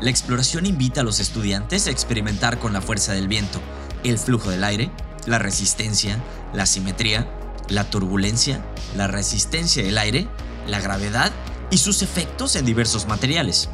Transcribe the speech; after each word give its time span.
La 0.00 0.10
exploración 0.10 0.66
invita 0.66 1.00
a 1.00 1.04
los 1.04 1.20
estudiantes 1.20 1.86
a 1.86 1.90
experimentar 1.90 2.58
con 2.58 2.74
la 2.74 2.82
fuerza 2.82 3.12
del 3.12 3.28
viento, 3.28 3.60
el 4.04 4.18
flujo 4.18 4.50
del 4.50 4.62
aire, 4.62 4.90
la 5.26 5.38
resistencia, 5.38 6.22
la 6.52 6.66
simetría, 6.66 7.26
la 7.70 7.88
turbulencia, 7.88 8.62
la 8.94 9.06
resistencia 9.06 9.82
del 9.82 9.96
aire, 9.96 10.28
la 10.66 10.80
gravedad 10.80 11.32
y 11.70 11.78
sus 11.78 12.02
efectos 12.02 12.56
en 12.56 12.66
diversos 12.66 13.08
materiales. 13.08 13.70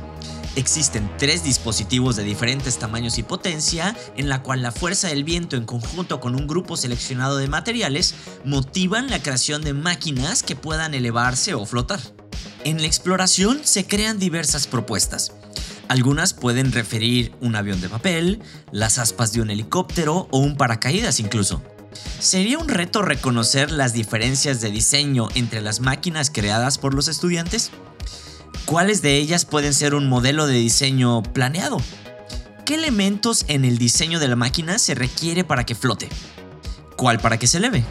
Existen 0.54 1.10
tres 1.18 1.42
dispositivos 1.42 2.14
de 2.14 2.22
diferentes 2.22 2.78
tamaños 2.78 3.18
y 3.18 3.24
potencia 3.24 3.96
en 4.16 4.28
la 4.28 4.42
cual 4.42 4.62
la 4.62 4.70
fuerza 4.70 5.08
del 5.08 5.24
viento 5.24 5.56
en 5.56 5.64
conjunto 5.64 6.20
con 6.20 6.36
un 6.36 6.46
grupo 6.46 6.76
seleccionado 6.76 7.38
de 7.38 7.48
materiales 7.48 8.14
motivan 8.44 9.10
la 9.10 9.22
creación 9.22 9.62
de 9.62 9.72
máquinas 9.72 10.42
que 10.42 10.54
puedan 10.54 10.94
elevarse 10.94 11.54
o 11.54 11.66
flotar. 11.66 12.00
En 12.64 12.80
la 12.80 12.86
exploración 12.86 13.60
se 13.64 13.86
crean 13.86 14.18
diversas 14.18 14.68
propuestas. 14.68 15.32
Algunas 15.92 16.32
pueden 16.32 16.72
referir 16.72 17.34
un 17.42 17.54
avión 17.54 17.82
de 17.82 17.90
papel, 17.90 18.40
las 18.70 18.96
aspas 18.96 19.34
de 19.34 19.42
un 19.42 19.50
helicóptero 19.50 20.26
o 20.30 20.38
un 20.38 20.56
paracaídas 20.56 21.20
incluso. 21.20 21.60
¿Sería 22.18 22.56
un 22.56 22.70
reto 22.70 23.02
reconocer 23.02 23.70
las 23.70 23.92
diferencias 23.92 24.62
de 24.62 24.70
diseño 24.70 25.28
entre 25.34 25.60
las 25.60 25.80
máquinas 25.80 26.30
creadas 26.30 26.78
por 26.78 26.94
los 26.94 27.08
estudiantes? 27.08 27.72
¿Cuáles 28.64 29.02
de 29.02 29.18
ellas 29.18 29.44
pueden 29.44 29.74
ser 29.74 29.94
un 29.94 30.08
modelo 30.08 30.46
de 30.46 30.54
diseño 30.54 31.22
planeado? 31.22 31.76
¿Qué 32.64 32.76
elementos 32.76 33.44
en 33.48 33.66
el 33.66 33.76
diseño 33.76 34.18
de 34.18 34.28
la 34.28 34.36
máquina 34.36 34.78
se 34.78 34.94
requiere 34.94 35.44
para 35.44 35.66
que 35.66 35.74
flote? 35.74 36.08
¿Cuál 36.96 37.18
para 37.18 37.38
que 37.38 37.46
se 37.46 37.58
eleve? 37.58 37.84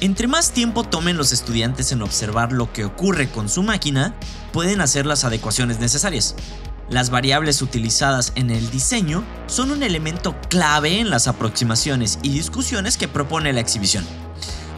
Entre 0.00 0.26
más 0.26 0.50
tiempo 0.50 0.84
tomen 0.84 1.16
los 1.16 1.32
estudiantes 1.32 1.90
en 1.90 2.02
observar 2.02 2.52
lo 2.52 2.70
que 2.70 2.84
ocurre 2.84 3.30
con 3.30 3.48
su 3.48 3.62
máquina, 3.62 4.14
pueden 4.52 4.82
hacer 4.82 5.06
las 5.06 5.24
adecuaciones 5.24 5.80
necesarias. 5.80 6.34
Las 6.90 7.08
variables 7.08 7.62
utilizadas 7.62 8.32
en 8.34 8.50
el 8.50 8.70
diseño 8.70 9.24
son 9.46 9.70
un 9.70 9.82
elemento 9.82 10.38
clave 10.50 11.00
en 11.00 11.08
las 11.08 11.28
aproximaciones 11.28 12.18
y 12.22 12.28
discusiones 12.28 12.98
que 12.98 13.08
propone 13.08 13.54
la 13.54 13.60
exhibición. 13.60 14.04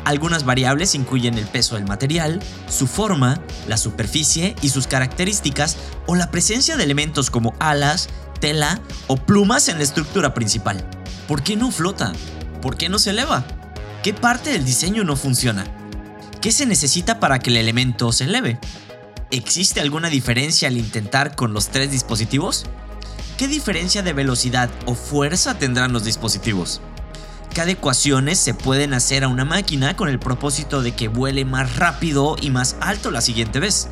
Algunas 0.04 0.44
variables 0.44 0.94
incluyen 0.94 1.36
el 1.36 1.46
peso 1.46 1.74
del 1.74 1.84
material, 1.84 2.40
su 2.68 2.86
forma, 2.86 3.40
la 3.66 3.76
superficie 3.76 4.54
y 4.62 4.68
sus 4.68 4.86
características 4.86 5.76
o 6.06 6.14
la 6.14 6.30
presencia 6.30 6.76
de 6.76 6.84
elementos 6.84 7.28
como 7.28 7.54
alas, 7.58 8.08
tela 8.40 8.80
o 9.08 9.16
plumas 9.16 9.68
en 9.68 9.78
la 9.78 9.84
estructura 9.84 10.32
principal. 10.32 10.88
¿Por 11.26 11.42
qué 11.42 11.56
no 11.56 11.72
flota? 11.72 12.12
¿Por 12.62 12.76
qué 12.76 12.88
no 12.88 13.00
se 13.00 13.10
eleva? 13.10 13.44
¿Qué 14.02 14.14
parte 14.14 14.50
del 14.50 14.64
diseño 14.64 15.02
no 15.02 15.16
funciona? 15.16 15.64
¿Qué 16.40 16.52
se 16.52 16.66
necesita 16.66 17.18
para 17.18 17.40
que 17.40 17.50
el 17.50 17.56
elemento 17.56 18.12
se 18.12 18.24
eleve? 18.24 18.60
¿Existe 19.32 19.80
alguna 19.80 20.08
diferencia 20.08 20.68
al 20.68 20.76
intentar 20.76 21.34
con 21.34 21.52
los 21.52 21.70
tres 21.70 21.90
dispositivos? 21.90 22.66
¿Qué 23.36 23.48
diferencia 23.48 24.02
de 24.02 24.12
velocidad 24.12 24.70
o 24.86 24.94
fuerza 24.94 25.58
tendrán 25.58 25.92
los 25.92 26.04
dispositivos? 26.04 26.80
¿Qué 27.52 27.62
adecuaciones 27.62 28.38
se 28.38 28.54
pueden 28.54 28.94
hacer 28.94 29.24
a 29.24 29.28
una 29.28 29.44
máquina 29.44 29.96
con 29.96 30.08
el 30.08 30.20
propósito 30.20 30.80
de 30.80 30.92
que 30.92 31.08
vuele 31.08 31.44
más 31.44 31.74
rápido 31.74 32.36
y 32.40 32.50
más 32.50 32.76
alto 32.80 33.10
la 33.10 33.20
siguiente 33.20 33.58
vez? 33.58 33.88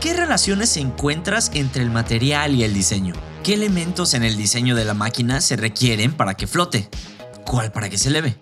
¿Qué 0.00 0.14
relaciones 0.14 0.76
encuentras 0.76 1.50
entre 1.54 1.82
el 1.82 1.90
material 1.90 2.54
y 2.54 2.62
el 2.62 2.72
diseño? 2.72 3.14
¿Qué 3.42 3.54
elementos 3.54 4.14
en 4.14 4.22
el 4.22 4.36
diseño 4.36 4.76
de 4.76 4.84
la 4.84 4.94
máquina 4.94 5.40
se 5.40 5.56
requieren 5.56 6.12
para 6.12 6.34
que 6.34 6.46
flote? 6.46 6.88
¿Cuál 7.44 7.72
para 7.72 7.90
que 7.90 7.98
se 7.98 8.10
eleve? 8.10 8.38